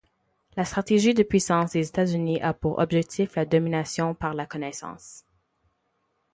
La 0.57 0.65
stratégie 0.65 1.13
de 1.13 1.21
puissance 1.21 1.73
des 1.73 1.87
États-Unis 1.87 2.41
a 2.41 2.55
pour 2.55 2.79
objectif 2.79 3.35
la 3.35 3.45
domination 3.45 4.15
par 4.15 4.33
la 4.33 4.47
connaissance. 4.47 5.25